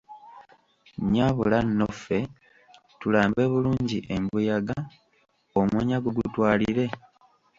Nnyaabula 1.01 1.57
nno 1.67 1.87
ffe, 1.99 2.19
tulambe 2.99 3.43
bulungi 3.51 3.97
embuyaga, 4.15 4.77
omunyago 5.59 6.09
gutwalire. 6.17 6.85